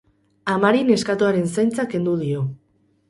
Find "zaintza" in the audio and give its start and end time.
1.57-1.89